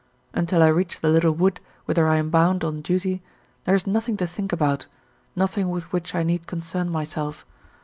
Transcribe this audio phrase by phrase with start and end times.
[0.33, 3.21] Until I reach the little wood whither I am bound on duty
[3.65, 4.87] there is nothing to think about,
[5.35, 7.45] nothing with which I need concern myself.